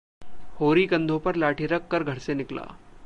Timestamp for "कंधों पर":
0.87-1.35